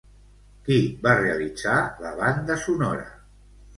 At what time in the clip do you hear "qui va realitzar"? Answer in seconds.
0.69-1.75